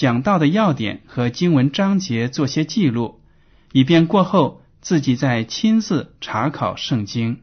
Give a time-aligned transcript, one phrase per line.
[0.00, 3.20] 讲到的要点和经文章节做些记录，
[3.72, 7.42] 以便过后自己再亲自查考圣经。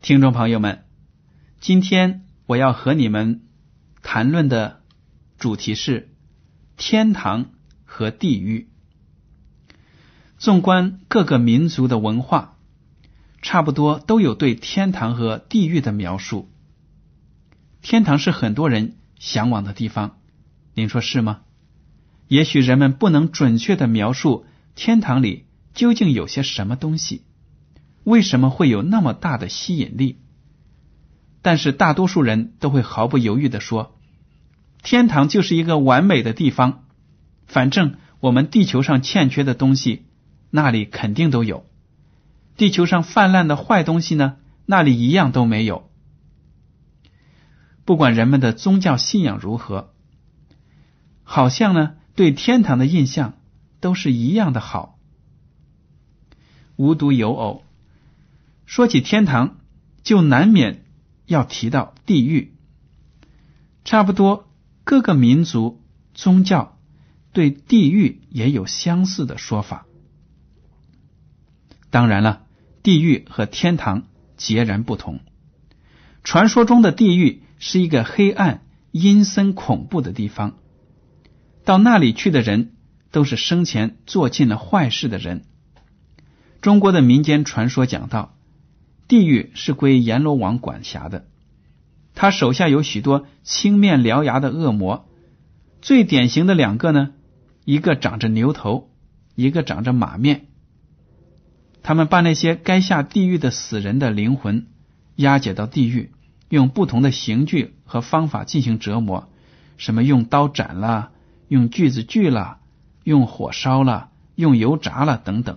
[0.00, 0.84] 听众朋友们，
[1.60, 3.42] 今天我要和你们
[4.02, 4.80] 谈论的
[5.38, 6.08] 主题是
[6.78, 7.50] 天堂
[7.84, 8.68] 和地狱。
[10.38, 12.56] 纵观各个民族的文化，
[13.42, 16.48] 差不多都有对天堂和地狱的描述。
[17.82, 20.18] 天堂是很多人向往的地方，
[20.72, 21.40] 您说是吗？
[22.28, 27.22] 也许人们不能准确的描述天堂里究竟有些什么东西。
[28.04, 30.20] 为什么会有那么大的吸引力？
[31.42, 33.97] 但是大多数人都会毫不犹豫的说
[34.82, 36.84] ：“天堂就是一个完美的地方，
[37.46, 40.04] 反正我们地球上欠缺的东西，
[40.50, 41.64] 那里肯定都有；
[42.56, 45.90] 地球上泛滥的坏东西呢，那里一样都没有。”
[47.84, 49.94] 不管人们的宗教信仰如何，
[51.22, 53.34] 好像呢对天堂的印象
[53.80, 54.98] 都是一样的好，
[56.76, 57.64] 无独有偶。
[58.66, 59.56] 说起天堂，
[60.02, 60.84] 就难免
[61.24, 62.54] 要提到地狱。
[63.84, 64.47] 差不多
[64.88, 65.82] 各个民族
[66.14, 66.78] 宗教
[67.34, 69.84] 对地狱也有相似的说法。
[71.90, 72.46] 当然了，
[72.82, 74.06] 地狱和天堂
[74.38, 75.20] 截然不同。
[76.24, 80.56] 传说中的地狱是一个黑暗、阴森、恐怖的地方，
[81.66, 82.72] 到那里去的人
[83.10, 85.44] 都是生前做尽了坏事的人。
[86.62, 88.38] 中国的民间传说讲到。
[89.06, 91.26] 地狱是归阎罗王管辖的，
[92.20, 95.08] 他手下有许多青面獠牙的恶魔，
[95.80, 97.10] 最典型的两个呢，
[97.64, 98.90] 一个长着牛头，
[99.36, 100.46] 一个长着马面。
[101.80, 104.66] 他们把那些该下地狱的死人的灵魂
[105.14, 106.10] 押解到地狱，
[106.48, 109.28] 用不同的刑具和方法进行折磨，
[109.76, 111.12] 什么用刀斩了，
[111.46, 112.58] 用锯子锯了，
[113.04, 115.56] 用火烧了，用油炸了等等。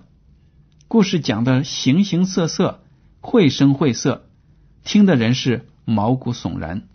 [0.88, 2.84] 故事讲的形形色色。
[3.20, 4.28] 绘声绘色，
[4.84, 6.88] 听的人是毛骨悚然。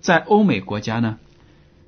[0.00, 1.18] 在欧美国家呢，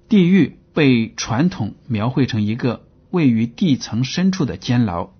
[0.09, 5.11] 地狱被传统描绘成一个位于地层深处的监牢，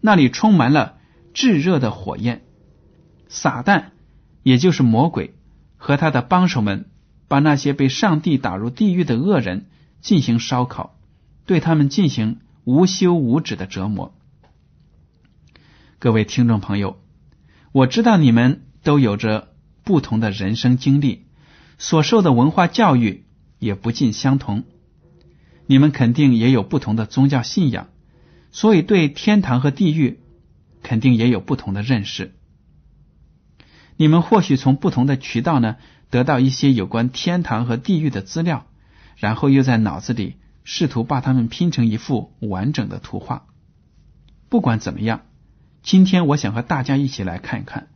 [0.00, 0.96] 那里充满了
[1.34, 2.42] 炙热的火焰。
[3.28, 3.90] 撒旦，
[4.42, 5.34] 也就是魔鬼
[5.76, 6.86] 和他的帮手们，
[7.28, 9.66] 把那些被上帝打入地狱的恶人
[10.00, 10.98] 进行烧烤，
[11.46, 14.14] 对他们进行无休无止的折磨。
[15.98, 16.98] 各位听众朋友，
[17.72, 19.48] 我知道你们都有着
[19.84, 21.26] 不同的人生经历，
[21.78, 23.24] 所受的文化教育
[23.58, 24.64] 也不尽相同。
[25.66, 27.88] 你们肯定也有不同的宗教信仰，
[28.50, 30.20] 所以对天堂和地狱
[30.82, 32.34] 肯定也有不同的认识。
[33.96, 35.76] 你们或许从不同的渠道呢
[36.08, 38.66] 得到一些有关天堂和地狱的资料，
[39.16, 43.46] 然后又在脑子里试图把它们拼成一幅完整的图画。
[44.48, 45.22] 不管怎么样。
[45.82, 47.88] 今天我想和大家一起来看一看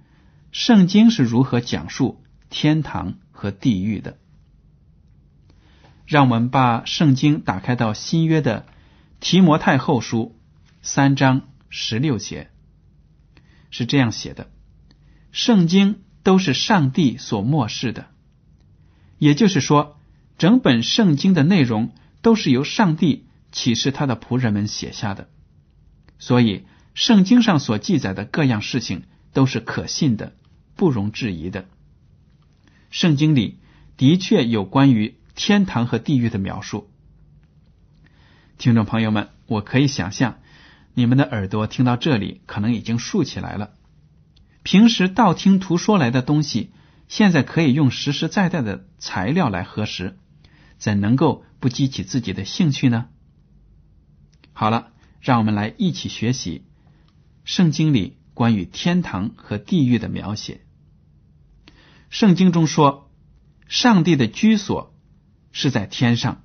[0.55, 4.19] 圣经是如何讲述天堂和地狱的。
[6.07, 8.65] 让我们把圣经打开到新约的
[9.19, 10.39] 提摩太后书
[10.81, 12.51] 三章十六节，
[13.73, 14.49] 是这样写的：
[15.33, 18.07] 圣经都是上帝所漠视的，
[19.19, 19.99] 也就是说，
[20.39, 21.93] 整本圣经的内容
[22.23, 25.29] 都是由上帝启示他的仆人们写下的，
[26.21, 26.65] 所以。
[26.97, 29.03] 圣经上所记载的各样事情
[29.33, 30.37] 都是可信的，
[30.77, 31.67] 不容置疑的。
[32.91, 33.59] 圣经里
[33.97, 36.89] 的确有关于天堂和地狱的描述，
[38.57, 40.39] 听众朋友们，我可以想象，
[40.95, 43.73] 你们的耳朵听到这里，可能已经竖起来了。
[44.63, 46.73] 平时道听途说来的东西，
[47.09, 50.17] 现在可以用实实在在的材料来核实，
[50.79, 53.09] 怎能够不激起自己的兴趣呢？
[54.53, 56.65] 好了，让我们来一起学习
[57.45, 60.64] 圣经里关于天堂和地狱的描写。
[62.11, 63.11] 圣经中说，
[63.69, 64.95] 上帝的居所
[65.53, 66.43] 是在天上。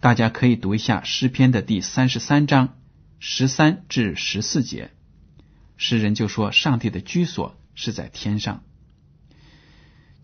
[0.00, 2.76] 大家可以读一下诗篇的第三十三章
[3.18, 4.90] 十三至十四节，
[5.78, 8.62] 诗人就说上帝的居所是在天上。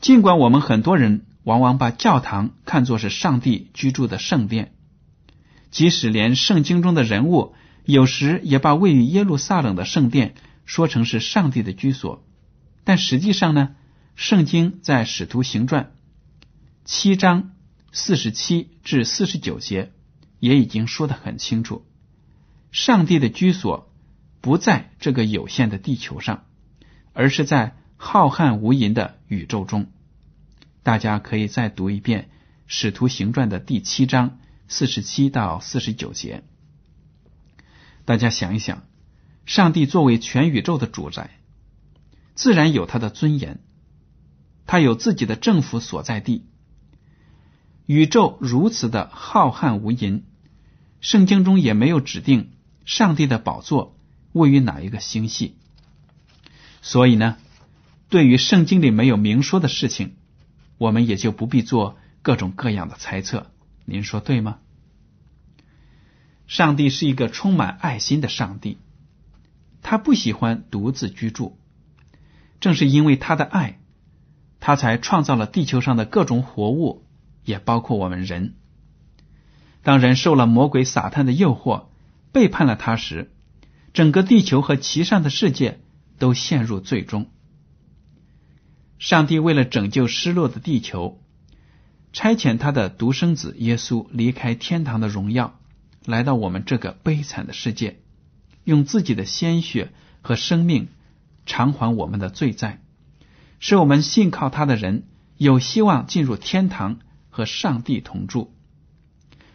[0.00, 4.74] 尽管我们很多人往往把教堂看作是上帝居住的圣殿，
[5.70, 7.54] 即使连圣经中的人物
[7.84, 10.34] 有时也把位于耶路撒冷的圣殿
[10.66, 12.22] 说成是上帝的居所，
[12.84, 13.76] 但实际上呢，
[14.20, 15.94] 圣经在使徒行传
[16.84, 17.52] 七章。
[17.90, 19.92] 四十七至四十九节
[20.38, 21.86] 也已经说得很清楚，
[22.70, 23.90] 上帝的居所
[24.42, 26.44] 不在这个有限的地球上，
[27.14, 29.90] 而是在浩瀚无垠的宇宙中。
[30.82, 32.24] 大家可以再读一遍
[32.66, 34.38] 《使徒行传》的第七章
[34.68, 36.44] 四十七到四十九节。
[38.04, 38.84] 大家想一想，
[39.46, 41.30] 上帝作为全宇宙的主宰，
[42.34, 43.60] 自然有他的尊严，
[44.70, 46.46] 他有自己的政府所在地。
[47.86, 50.22] 宇宙如此的浩瀚无垠，
[51.00, 52.52] 圣经中也没有指定
[52.84, 53.96] 上帝的宝座
[54.30, 55.56] 位于哪一个星系，
[56.82, 57.36] 所以呢，
[58.10, 60.14] 对于圣经里没有明说的事情，
[60.78, 63.50] 我们也就不必做各种各样的猜测。
[63.84, 64.60] 您说对吗？
[66.46, 68.78] 上帝是一个充满爱心的上帝，
[69.82, 71.58] 他不喜欢独自居住，
[72.60, 73.79] 正是因为他的爱，
[74.60, 77.04] 他才创造了地球上的各种活物。
[77.42, 78.54] 也包括我们人。
[79.82, 81.86] 当人受了魔鬼撒旦的诱惑，
[82.32, 83.32] 背叛了他时，
[83.94, 85.80] 整个地球和其上的世界
[86.18, 87.30] 都陷入最终。
[88.98, 91.18] 上帝为了拯救失落的地球，
[92.12, 95.58] 差遣他的独生子耶稣离开天堂的荣耀，
[96.04, 98.00] 来到我们这个悲惨的世界，
[98.64, 99.90] 用自己的鲜血
[100.20, 100.88] 和生命
[101.46, 102.82] 偿还我们的罪债，
[103.60, 105.04] 使我们信靠他的人
[105.36, 106.98] 有希望进入天堂。
[107.32, 108.52] 和上帝同住，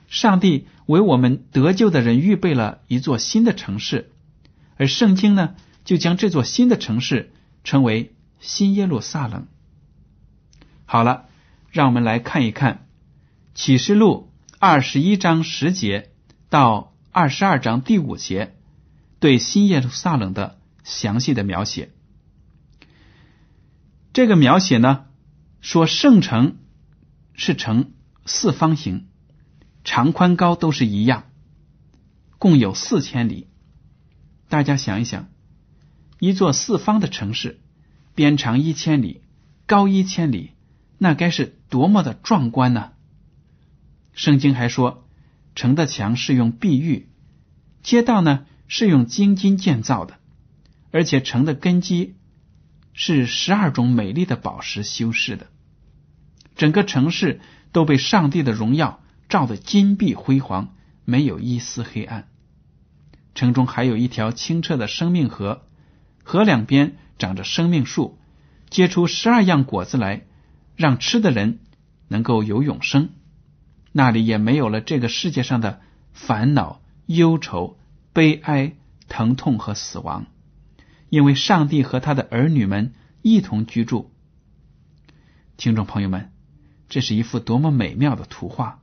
[0.07, 4.13] 上帝为我们得救的人预备了一座新的城市，
[4.77, 7.33] 而圣经呢，就将这座新的城市
[7.65, 9.47] 称为新耶路撒冷。
[10.85, 11.25] 好了，
[11.69, 12.87] 让我们来看一看
[13.53, 16.11] 启示录二十一章十节
[16.49, 18.55] 到二十二章第五节
[19.19, 21.91] 对新耶路撒冷的详细的描写。
[24.15, 25.07] 这个描写呢，
[25.59, 26.55] 说圣城。
[27.37, 27.91] 是呈
[28.25, 29.07] 四方形，
[29.83, 31.25] 长宽高都是一样，
[32.37, 33.49] 共有四千里。
[34.47, 35.27] 大家想一想，
[36.17, 37.59] 一座四方的城市，
[38.13, 39.21] 边长一千里，
[39.65, 40.51] 高一千里，
[40.97, 42.93] 那该是多么的壮观呢？
[44.13, 45.05] 圣经还说，
[45.55, 47.09] 城的墙是用碧玉，
[47.83, 50.17] 街道呢是用金金建造的，
[50.91, 52.15] 而且城的根基
[52.97, 55.47] 是十二种美丽的宝石修饰的。
[56.55, 57.41] 整个城市
[57.73, 62.29] 都被上帝的荣耀照得金碧辉煌，没有一丝黑暗。
[63.35, 65.63] 城中还有一条清澈的生命河，
[66.23, 68.17] 河两边长着生命树，
[68.69, 70.25] 结出十二样果子来，
[70.77, 71.59] 让吃的人
[72.07, 73.09] 能够有永生。
[73.91, 75.81] 那里也没有了这个世界上的
[76.13, 77.77] 烦恼、忧愁、
[78.13, 78.73] 悲哀、
[79.09, 80.27] 疼痛和死亡，
[81.09, 84.11] 因为上帝和他的儿女们一同居住。
[85.57, 86.31] 听众朋友们。
[86.87, 88.79] 这是一幅多么美妙的图画！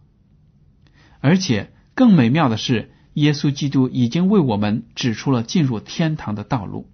[1.21, 6.91] 而且更美妙的是，耶稣基督已经为我们指出了进入天堂的道路，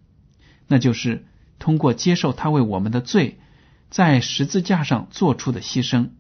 [0.67, 1.27] 那就是
[1.59, 3.41] 通过接受他为我们的罪
[3.89, 6.11] 在十字架上做出的牺牲，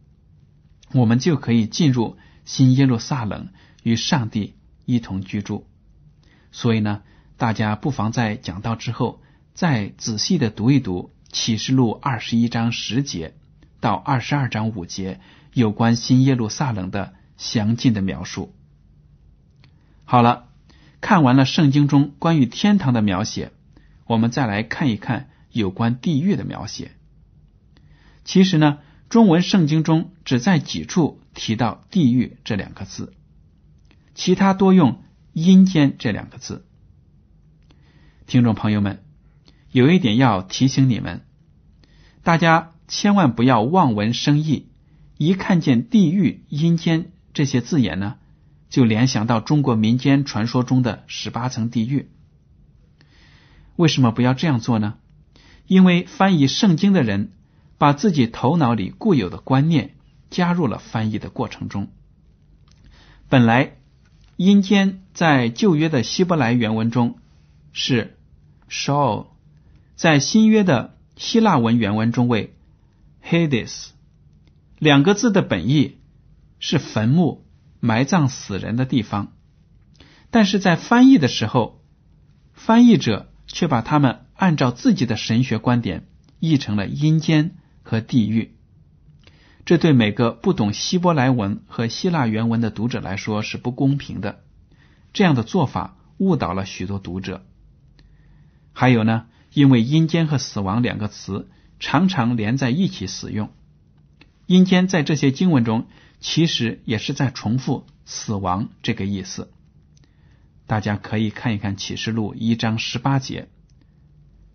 [0.94, 3.48] 我们就可以进入新耶路撒冷，
[3.82, 4.54] 与上帝
[4.86, 5.66] 一同居住。
[6.50, 7.02] 所以呢，
[7.38, 9.22] 大家不妨在讲到之后，
[9.54, 13.34] 再仔细的读一读启示录二十一章十节。
[13.80, 15.20] 到二十二章五节
[15.52, 18.52] 有关新耶路撒冷的详尽的描述。
[20.04, 20.48] 好了，
[21.00, 23.52] 看完了圣经中关于天堂的描写，
[24.08, 26.90] 我们再来看一看有关地狱的描写。
[28.24, 28.78] 其实呢，
[29.08, 33.14] 中文圣经中只在几处提到“地狱”这两个字，
[34.16, 36.66] 其他多用“阴间”这两个字。
[38.28, 39.02] 听众朋友们，
[39.72, 41.22] 有一点要提醒你们，
[42.22, 42.72] 大家。
[42.86, 44.68] 千万不要望文生义，
[45.18, 48.16] 一看见地狱、阴间这些字眼呢，
[48.70, 52.08] 就联想到中国民间传说中的十八层地狱。
[53.76, 54.94] 为什么不要这样做呢？
[55.66, 57.32] 因为翻译圣经的人
[57.76, 59.94] 把自己头脑里固有的观念
[60.30, 61.88] 加入了翻译的过程中。
[63.28, 63.76] 本来
[64.36, 67.18] 阴间在旧约的希伯来原文中
[67.74, 68.16] 是
[68.68, 69.26] Sheol，
[69.96, 72.54] 在新约的希腊文原文中为
[73.24, 73.88] Hades，
[74.78, 75.98] 两个字的本意
[76.58, 77.44] 是坟墓。
[77.80, 79.36] 埋葬死人的地方，
[80.32, 81.80] 但是在翻译的时候，
[82.52, 86.08] 翻译者却把他们按照自己的神学观点
[86.40, 88.56] 译成了阴间和地狱。
[89.64, 94.42] 这对每个不懂希伯来文和希腊原文的读者来说是不公平的。
[95.12, 97.46] 这样的做法误导了许多读者。
[98.80, 103.50] 还有呢，因为阴间和死亡两个词常常连在一起使用，
[104.46, 105.88] 阴间在这些经文中。
[106.20, 109.52] 其实也是在重复死亡这个意思。
[110.66, 113.48] 大家可以看一看启示录一章十八节、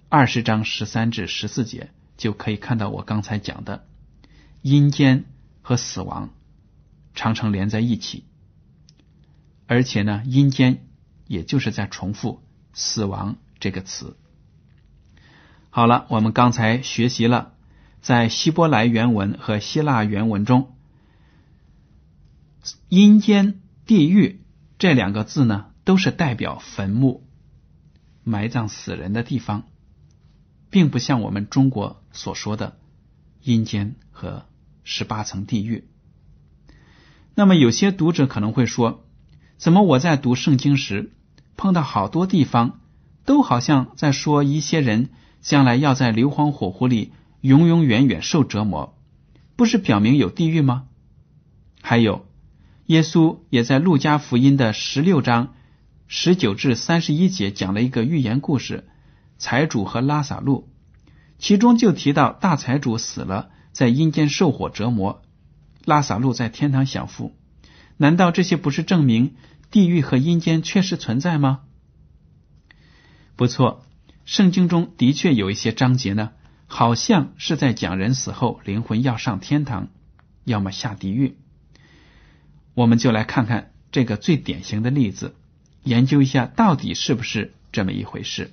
[0.07, 3.85] 二十章十三至十四节，就可以看到我刚才讲的
[4.61, 5.25] 阴间
[5.61, 6.29] 和死亡
[7.13, 8.23] 常常连在一起，
[9.67, 10.85] 而且呢，阴间
[11.27, 12.41] 也就是在重复
[12.73, 14.17] 死亡这个词。
[15.69, 17.53] 好了，我们刚才学习了
[18.01, 20.75] 在希伯来原文和希腊原文中。
[22.89, 24.41] 阴间、地狱
[24.77, 27.25] 这两个字呢，都是代表坟墓、
[28.25, 29.63] 埋葬死人的地方，
[30.69, 32.77] 并不像我们中国所说的
[33.41, 34.45] 阴间和
[34.83, 35.87] 十八层地狱。
[37.33, 39.05] 那么，有些读者可能会说
[39.55, 41.13] ：“怎么我在读圣经时
[41.55, 42.81] 碰到好多地方，
[43.25, 45.09] 都好像在说一些人
[45.41, 48.97] 将来要在硫磺火湖里永永远远受折磨，
[49.55, 50.85] 不是表明有地狱吗？”
[51.81, 52.25] 还有。
[52.87, 55.53] 耶稣也在路加福音的十六章
[56.07, 58.89] 十九至三十一节讲了一个寓言故事：
[59.37, 60.67] 财主和拉萨路，
[61.39, 65.21] 其中就提到大财主死了，在阴间受火折磨；
[65.85, 67.33] 拉萨路在天堂享福。
[67.95, 69.35] 难道这些不是证明
[69.71, 71.61] 地狱和阴间确实存在吗？
[73.35, 73.83] 不错，
[74.25, 76.31] 圣经中的确有一些章节呢，
[76.67, 79.87] 好像是在讲人死后灵魂要上天堂，
[80.43, 81.37] 要么下地狱。
[82.75, 85.35] 我们就来看看这个最典型的例子，
[85.83, 88.51] 研究一下到底是不是这么一回事。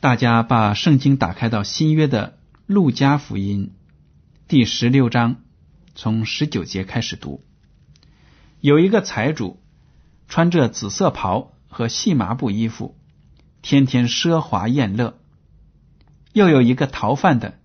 [0.00, 3.72] 大家把圣经打开到新约的路加福音
[4.48, 5.36] 第十六章，
[5.94, 7.42] 从十九节开始读。
[8.60, 9.60] 有一个财主，
[10.28, 12.97] 穿着紫色袍和细麻布衣服，
[13.62, 15.14] 天天奢华宴乐；
[16.32, 17.58] 又有一个逃犯的，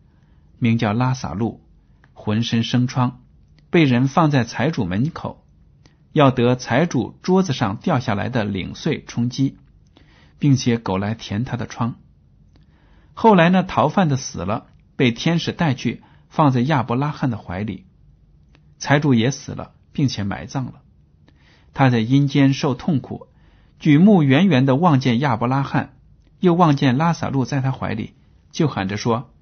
[0.59, 1.61] 名叫拉萨路，
[2.13, 3.21] 浑身生疮。
[3.69, 5.43] 被人放在财主门口，
[6.11, 9.57] 要得财主桌子上掉下来的零碎充饥，
[10.37, 11.95] 并且狗来填他的疮。
[13.15, 17.85] 后来呢，逃犯的死了，被天使带去放在亚伯拉罕的怀里。
[18.77, 20.81] 财主也死了，并且埋葬了。
[21.73, 23.27] 他在阴间受痛苦，
[23.83, 25.97] 举目远远的望见亚伯拉罕，
[26.39, 28.13] 又望见拉萨路在他怀里，
[28.49, 29.33] 就喊着说：“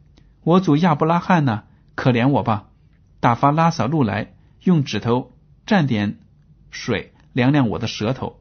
[0.42, 1.66] 我主亚伯拉罕呢？
[1.94, 2.68] 可怜我吧！”
[3.22, 4.34] 打发拉萨路来，
[4.64, 5.32] 用指头
[5.68, 6.18] 蘸点
[6.72, 8.40] 水凉凉我的舌头，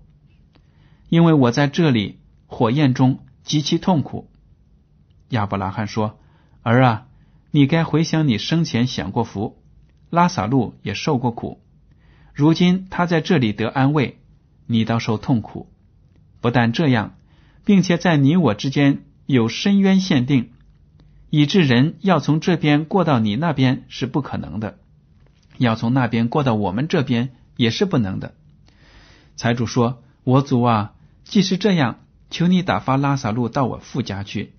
[1.10, 4.30] 因为我在这里火焰中极其痛苦。
[5.28, 6.18] 亚伯拉罕说
[6.64, 7.08] ：“儿啊，
[7.50, 9.62] 你该回想你生前享过福，
[10.08, 11.60] 拉萨路也受过苦，
[12.32, 14.18] 如今他在这里得安慰，
[14.64, 15.70] 你倒受痛苦。
[16.40, 17.16] 不但这样，
[17.64, 20.50] 并且在你我之间有深渊限定。”
[21.32, 24.80] 以致人要从这边过到你那边是不可能的，
[25.58, 28.34] 要从那边过到我们这边也是不能的。
[29.36, 34.54] 财主说：“我主啊，既是这样，求你打发拉萨路到我父家去，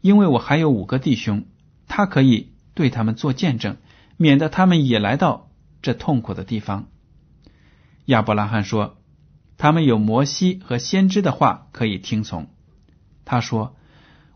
[0.00, 1.44] 因为我还有五个弟兄，
[1.88, 3.76] 他可以对他们做见证，
[4.16, 5.50] 免得他们也来到
[5.82, 6.88] 这痛苦的地方。”
[8.06, 8.96] 亚伯拉罕说
[9.56, 12.48] ：“他们有摩西和先知的话可以听从。”
[13.24, 13.76] 他说：“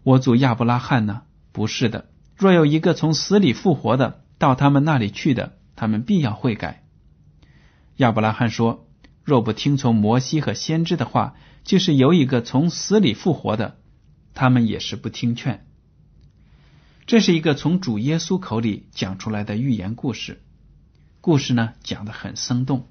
[0.03, 1.23] 我主亚伯拉罕呢？”
[1.53, 6.85] 不是的，若有一个从死里复活的到他们那里去的，他们必要悔改。
[7.97, 8.87] 亚伯拉罕说
[9.25, 11.35] ：“若不听从摩西和先知的话，
[11.65, 13.79] 就是有一个从死里复活的，
[14.35, 15.67] 他们也是不听劝。”
[17.07, 20.43] 这是一个从主耶稣口里讲出来的寓言故事。
[21.21, 22.87] 故事呢讲的很生动，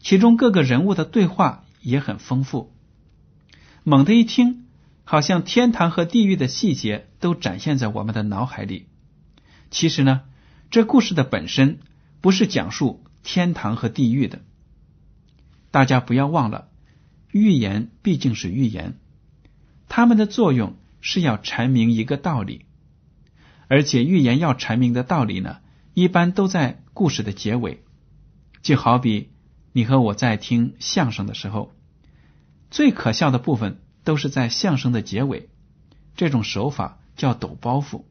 [0.00, 2.72] 其中各个人物的对话也很丰富。
[3.82, 4.64] 猛地一听。
[5.10, 8.88] 好像天堂和地狱的细节都展现在我们的脑海里。
[9.70, 10.20] 其实呢，
[10.70, 11.78] 这故事的本身
[12.20, 14.40] 不是讲述天堂和地狱的，
[15.70, 16.68] 大家不要忘了，
[17.32, 18.98] 预言毕竟是预言，
[19.88, 22.66] 他们的作用是要阐明一个道理，
[23.66, 25.60] 而且预言要阐明的道理呢，
[25.94, 27.82] 一般都在故事的结尾。
[28.60, 29.30] 就好比
[29.72, 31.72] 你和我在听相声的时候，
[32.70, 35.48] 最可笑的部分都是在相声的结尾。
[36.16, 38.04] 这种手法叫抖包袱。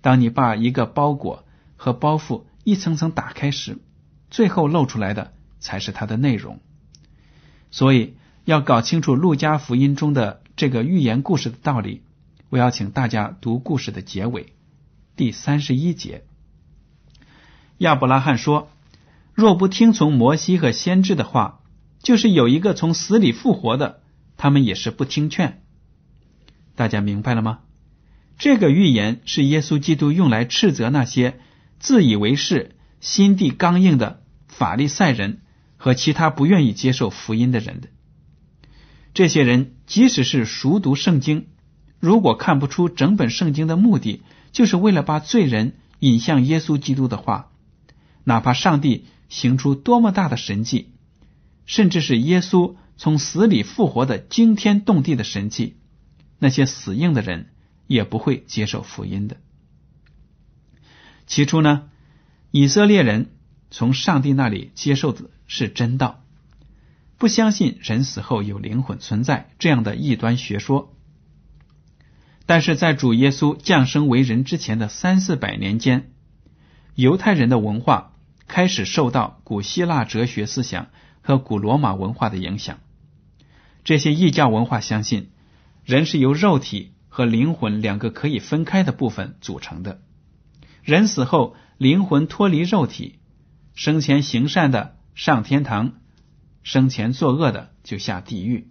[0.00, 1.44] 当你把一个包裹
[1.76, 3.78] 和包袱一层层打开时，
[4.30, 6.60] 最后露出来的才是它的内容。
[7.70, 12.02] 所以要搞清楚《路加福音》中的这个寓言故事的道理，
[12.50, 14.52] 我要请大家读故事的结尾
[15.16, 16.24] 第三十一节。
[17.78, 18.68] 亚伯拉罕说。
[19.34, 21.60] 若不听从摩西和先知的话，
[22.02, 24.00] 就是有一个从死里复活的，
[24.36, 25.62] 他们也是不听劝。
[26.76, 27.58] 大家明白了吗？
[28.38, 31.38] 这个预言是耶稣基督用来斥责那些
[31.78, 35.42] 自以为是、心地刚硬的法利赛人
[35.76, 37.88] 和其他不愿意接受福音的人的。
[39.14, 41.46] 这些人即使是熟读圣经，
[42.00, 44.22] 如果看不出整本圣经的目的
[44.52, 47.50] 就是为了把罪人引向耶稣基督的话，
[48.24, 49.06] 哪怕上帝。
[49.30, 50.92] 行出多么大的神迹，
[51.64, 55.78] 甚至是耶稣从死里复活的惊天动地的神迹，
[56.38, 57.50] 那些死硬的人
[57.88, 59.38] 也不会接受福音的。
[61.26, 61.88] 起初呢，
[62.52, 63.32] 以色列人
[63.72, 66.22] 从上帝那里接受的是真道，
[67.16, 70.94] 不相信人死后有灵魂存在这样的异端学说。
[72.46, 76.12] 但是在主耶稣降生为人之前的三四百年间，
[76.94, 78.12] 犹太人的文化。
[78.46, 80.88] 开始受到古希腊哲学思想
[81.22, 82.78] 和古罗马文化的影响。
[83.82, 85.30] 这些异教文化相信，
[85.84, 90.02] 人是由肉体和灵魂两个可以分开的部分组成的。
[90.82, 93.18] 人死后，灵魂脱离肉体，
[93.74, 95.94] 生前行善的上天堂，
[96.62, 98.70] 生前作恶的就下地狱。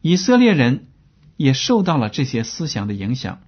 [0.00, 0.88] 以色列人
[1.36, 3.40] 也受到了这些思想的影响。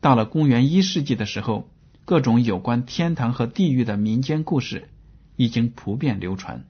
[0.00, 1.70] 到了公元一世纪的时候。
[2.04, 4.88] 各种有关天堂和地狱的民间故事
[5.36, 6.64] 已经普遍流传。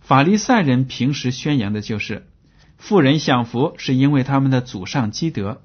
[0.00, 2.28] 法利赛人平时宣扬的就是，
[2.76, 5.62] 富人享福是因为他们的祖上积德，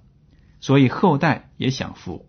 [0.60, 2.28] 所以后代也享福，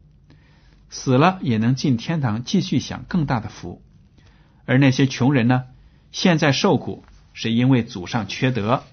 [0.90, 3.82] 死了也能进天堂继续享更大的福。
[4.66, 5.64] 而那些穷人呢，
[6.10, 8.84] 现在受苦是因为祖上缺德，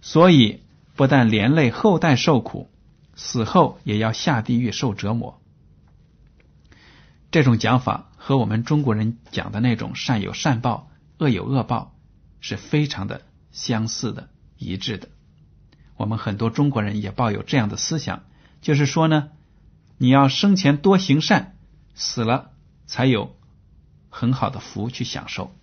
[0.00, 0.60] 所以
[0.96, 2.71] 不但连累后代受苦。
[3.14, 5.40] 死后也要下地狱受折磨，
[7.30, 11.94] 这种讲法和我们中国人讲的那种善有善报、恶有恶报
[12.40, 15.08] 是非常的相似的、一致的。
[15.96, 18.24] 我们很多中国人也抱有这样的思想，
[18.62, 19.28] 就是说呢，
[19.98, 21.56] 你要生前多行善，
[21.94, 22.52] 死了
[22.86, 23.36] 才有
[24.08, 25.54] 很好的福去享受。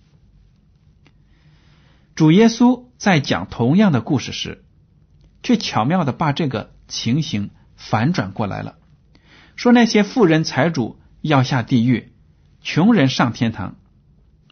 [2.13, 4.63] 主耶稣在讲同样的故事时，
[5.41, 6.75] 却巧妙的把这个。
[6.89, 8.75] 情形反转过来了，
[9.55, 12.11] 说那些富人财主要下地狱，
[12.61, 13.77] 穷人上天堂。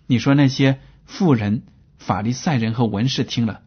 [0.06, 1.64] 你说那些富人、
[1.98, 3.64] 法利赛人和文士听了，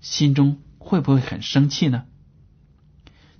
[0.00, 2.04] 心中会不会很生气呢？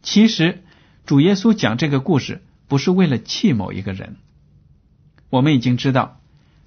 [0.02, 0.64] 其实
[1.06, 4.16] 主耶稣讲这个故事不是为了气某一个人。
[5.28, 6.20] 我们已经知道，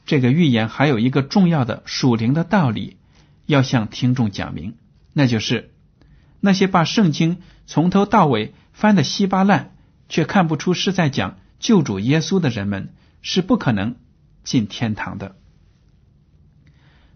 [0.05, 2.97] 这个预言还有一个重要的属灵的道理
[3.45, 4.75] 要向听众讲明，
[5.11, 5.71] 那就是。
[6.45, 9.75] 那些把圣经从头到尾翻得稀巴烂，
[10.09, 13.95] 却看不出是在讲救主耶稣的人们，是不可能
[14.43, 15.35] 进天堂的。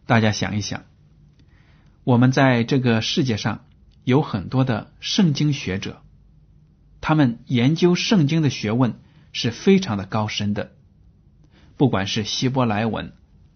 [0.05, 0.85] 大家想一想，
[2.03, 3.65] 我们在这个世界上
[4.05, 6.01] 有很多的圣经学者，
[7.01, 9.01] 他们研究圣经的学问
[9.33, 10.71] 是非常的高深的，
[11.75, 13.11] 不管是希伯来文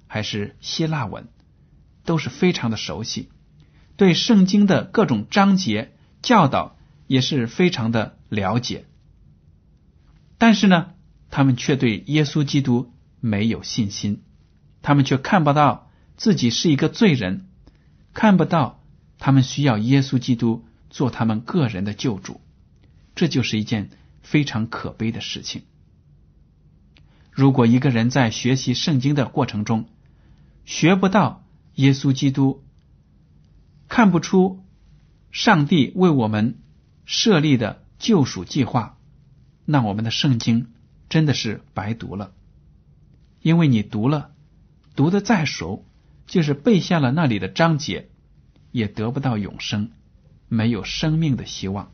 [0.08, 1.30] 还是希腊文，
[2.04, 3.30] 都是非常的熟悉。
[3.96, 6.76] 对圣经的各种章节教导
[7.12, 8.86] 也是非常的了解，
[10.38, 10.94] 但是呢，
[11.30, 14.22] 他们却对耶稣基督没有信心，
[14.82, 17.50] 他们却看不到自己是一个罪人，
[18.14, 18.82] 看不到
[19.18, 22.40] 他们需要耶稣基督做他们个人的救主，
[23.14, 23.90] 这就是一件
[24.22, 25.64] 非常可悲的事情。
[27.30, 29.90] 如果一个人在学习圣经的过程中
[30.64, 31.44] 学不到
[31.76, 32.64] 耶稣基督，
[33.90, 34.64] 看不出
[35.30, 36.61] 上帝为我们
[37.12, 38.98] 设立的救赎计划，
[39.66, 40.72] 那我们的圣经
[41.10, 42.32] 真的是白读了。
[43.42, 44.32] 因为你读了，
[44.96, 45.86] 读的再熟，
[46.26, 48.10] 就是背下了那里的章节，
[48.72, 49.92] 也得不到永生，
[50.48, 51.92] 没有生命的希望。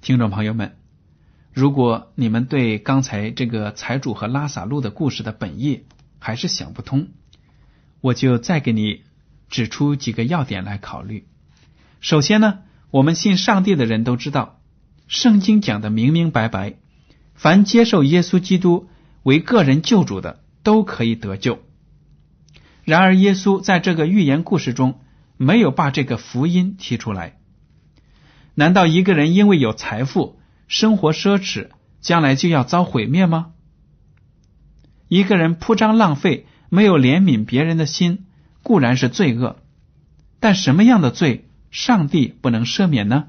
[0.00, 0.76] 听众朋友们，
[1.52, 5.84] 如果你们对刚才这个财主和拉萨路的故事的本意
[6.20, 7.08] 还是想不通，
[8.00, 9.02] 我就再给你
[9.48, 11.26] 指出几个要点来考虑。
[12.00, 12.60] 首先呢，
[12.94, 14.60] 我们信上帝的人都知道，
[15.08, 16.74] 圣经讲的明明白白，
[17.34, 18.86] 凡接受耶稣基督
[19.24, 21.58] 为个人救主的，都可以得救。
[22.84, 25.00] 然而，耶稣在这个寓言故事中
[25.36, 27.40] 没有把这个福音提出来。
[28.54, 33.54] 难道一个人因为有财富、生活奢侈，将来就要遭毁灭吗？
[35.08, 38.26] 一个人铺张浪费、没有怜悯别人的心，
[38.62, 39.56] 固然是罪恶，
[40.38, 43.26] 但什么样的罪，上帝不能赦免呢？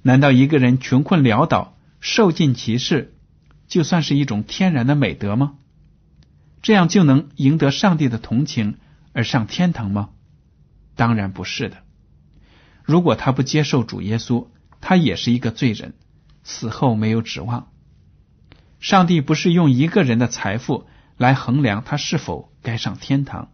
[0.00, 3.12] 难道一个人穷困潦倒、受尽歧视，
[3.66, 5.54] 就算是一种天然的美德吗？
[6.62, 8.76] 这样就能赢得上帝的同情
[9.12, 10.10] 而上天堂吗？
[10.94, 11.78] 当然不是的。
[12.84, 14.46] 如果他不接受主耶稣，
[14.80, 15.94] 他也是一个罪人，
[16.44, 17.72] 死后没有指望。
[18.78, 23.50] 上帝不是用一个人的财富来衡量他是否该上天堂，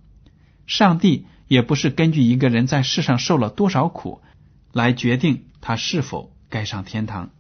[0.67, 4.21] 上帝也不是根据一个人在世上受了多少苦
[4.73, 7.31] 来决定他是否该上天堂。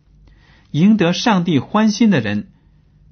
[0.71, 2.53] 赢得上帝欢心的人。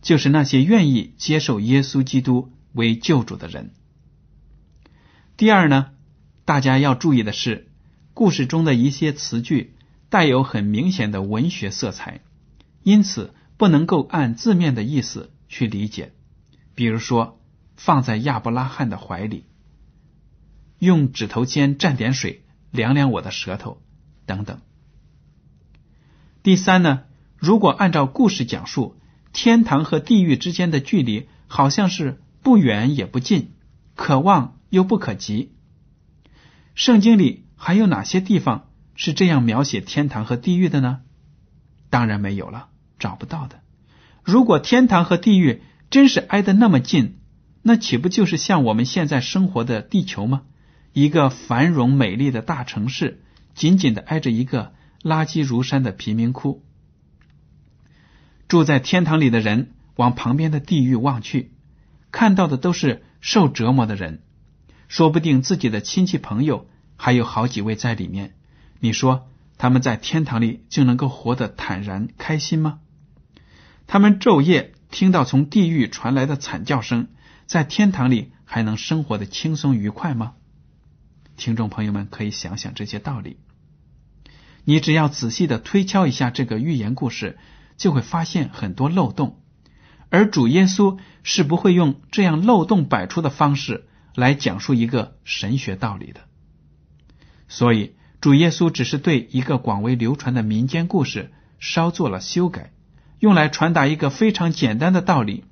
[0.04, 3.72] 就是那些愿意接受耶稣基督为救主的人。
[5.38, 5.92] 第二呢，
[6.44, 7.68] 大家要注意的是，
[8.12, 9.76] 故事中的一些词句
[10.10, 12.20] 带有很明显的文学色彩，
[12.82, 16.12] 因此不能够按字面的意思去理解。
[16.74, 17.40] 比如说，
[17.74, 19.46] 放在亚伯拉罕的怀里，
[20.78, 23.82] 用指头尖蘸点水凉凉我的舌头，
[24.26, 24.60] 等等。
[26.42, 27.04] 第三呢，
[27.36, 28.96] 如果按照故事讲述。
[29.36, 33.50] 天堂和地狱之间的距离好像是不远也不近，
[33.96, 35.52] 可望又不可及。
[36.76, 41.00] 圣经里还有哪些地方是这样描写天堂和地狱的呢？
[41.90, 42.68] 当然没有了，
[43.00, 43.60] 找不到的。
[44.22, 47.18] 如果天堂和地狱真是挨得那么近，
[47.60, 50.42] 那岂不就是像我们现在生活的地球吗？
[50.94, 53.20] 一个繁荣美丽的大城市，
[53.52, 56.64] 紧紧的挨着一个垃圾如山的贫民窟。
[58.46, 61.50] 住在天堂里的人往旁边的地狱望去，
[62.12, 64.22] 看到的都是受折磨的人，
[64.86, 68.36] 说不定自己的亲戚朋友还有好几位在里面。
[68.78, 69.28] 你说
[69.58, 72.78] 他们在天堂里就能够活得坦然开心吗？
[73.88, 77.08] 他们昼夜听到从地狱传来的惨叫声，
[77.46, 80.34] 在天堂里还能生活的轻松愉快吗？
[81.36, 83.38] 听众朋友们可以想想这些道理。
[84.64, 87.38] 你只要仔细的推敲一下这个寓言故事。
[87.76, 89.40] 就会发现很多漏洞，
[90.08, 96.20] 而主耶稣是不会用这样漏洞百出的方式来讲述一个神学道理的。
[97.48, 102.72] 所以，主耶稣只是对一个广为流传的民间故事稍做了修改，
[103.18, 105.42] 用来传达一个非常简单的道理：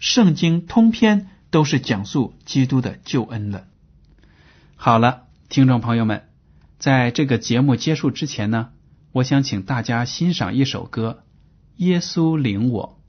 [0.00, 3.68] 圣经通篇都是讲述基督的救恩的。
[4.82, 6.22] 好了，听众朋友们，
[6.78, 8.70] 在这个节目结束之前呢，
[9.12, 11.22] 我想请大家欣赏一首歌。
[11.76, 12.99] 耶稣领我。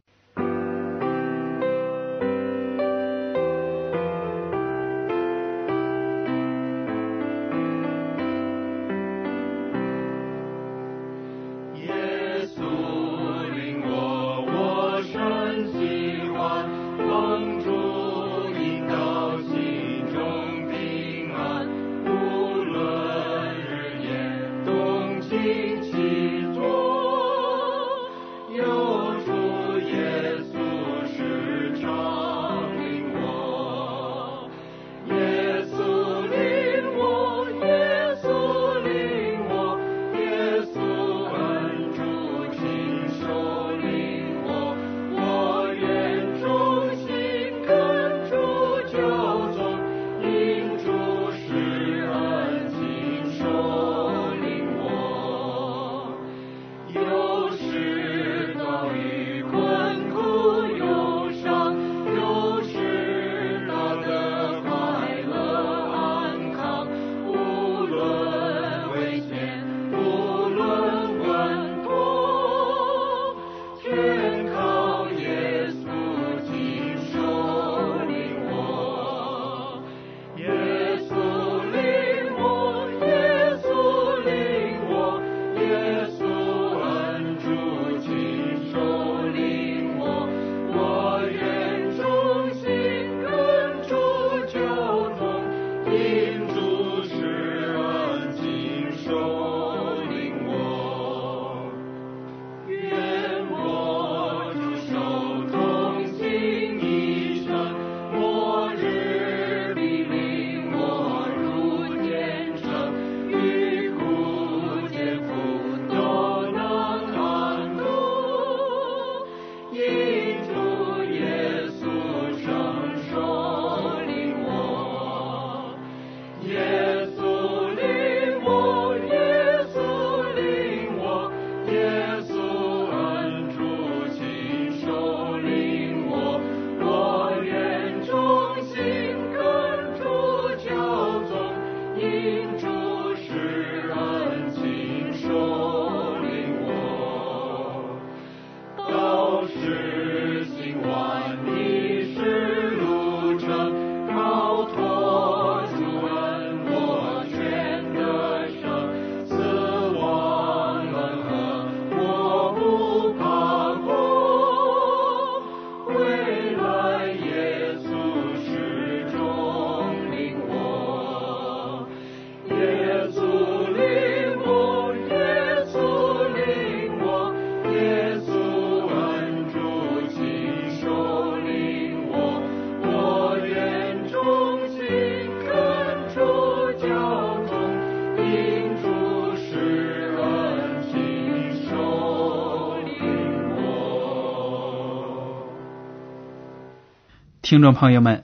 [197.52, 198.24] 听众朋友们，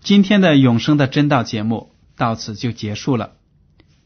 [0.00, 3.36] 今天的永生的真道节目到此就结束了。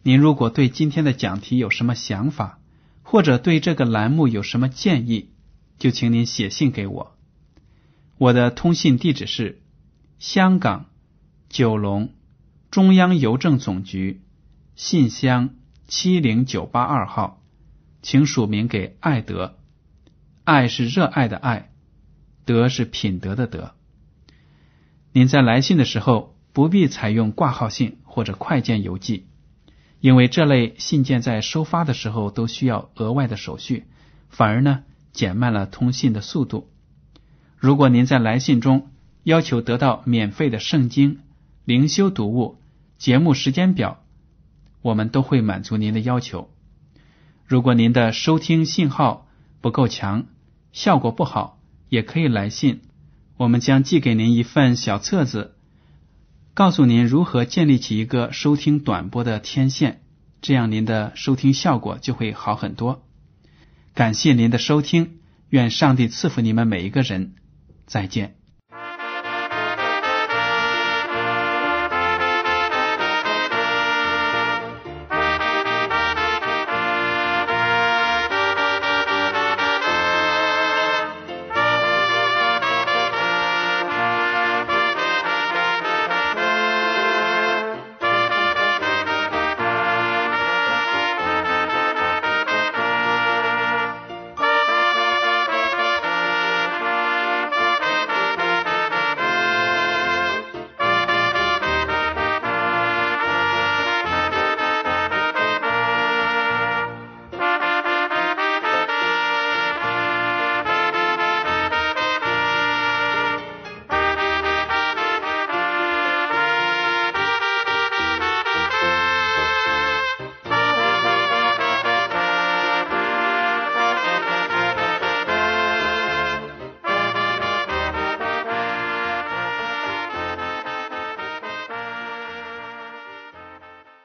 [0.03, 2.59] 您如果对今天的讲题有什么想法，
[3.03, 5.31] 或者对这个栏目有什么建议，
[5.79, 7.17] 就请您写信给我。
[8.19, 9.63] 我的通信地址是
[10.19, 10.91] 香港
[11.49, 12.13] 九龙
[12.71, 14.21] 中央邮政总局
[14.77, 15.55] 信箱
[15.87, 17.43] 七零九八二号，
[18.03, 19.57] 请署名给爱德。
[20.45, 21.71] 爱是热爱的爱，
[22.45, 23.75] 德是品德的德。
[25.13, 29.27] 您在来信的时候不必采用挂号信或者快件邮寄，
[30.01, 33.85] 因为这类信件在收发的时候都需要额外的手续，
[34.29, 36.71] 反而呢减慢了通信的速度。
[37.57, 38.91] 如果您在来信中
[39.25, 41.21] 要求得到免费的圣经、
[41.65, 42.59] 灵修读物、
[42.99, 44.05] 节目时间表，
[44.83, 46.51] 我们都会满足您的要求。
[47.47, 49.27] 如果您的收听信号
[49.61, 50.27] 不够强，
[50.71, 52.83] 效果不好，也可以来信，
[53.39, 55.55] 我们将寄给您一份小册子，
[56.55, 60.03] 告诉您如何建立起一个收听短波的天线，
[60.43, 63.07] 这样您的收听效果就会好很多。
[63.95, 65.21] 感谢您的收听，
[65.51, 67.35] 愿上帝赐福你们每一个人。
[67.87, 68.38] 再见。